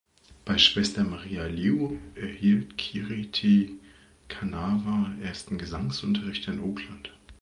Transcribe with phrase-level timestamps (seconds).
[0.45, 3.69] Bei Schwester "Maria Leo" erhielt Kiri Te
[4.29, 7.13] Kanawa ersten Gesangsunterricht in Auckland.